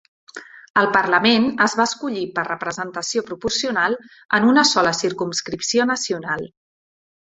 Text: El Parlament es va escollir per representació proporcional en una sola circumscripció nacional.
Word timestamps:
El 0.81 0.87
Parlament 0.95 1.45
es 1.65 1.75
va 1.81 1.85
escollir 1.91 2.25
per 2.39 2.47
representació 2.49 3.25
proporcional 3.29 4.01
en 4.41 4.51
una 4.53 4.67
sola 4.75 4.99
circumscripció 5.05 5.91
nacional. 5.97 6.53